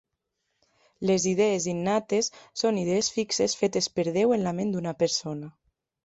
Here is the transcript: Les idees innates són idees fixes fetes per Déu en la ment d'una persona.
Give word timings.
Les 1.09 1.25
idees 1.31 1.65
innates 1.73 2.29
són 2.61 2.79
idees 2.83 3.09
fixes 3.17 3.55
fetes 3.59 3.89
per 3.99 4.05
Déu 4.15 4.33
en 4.39 4.47
la 4.47 4.55
ment 4.61 4.73
d'una 4.77 4.95
persona. 5.05 5.51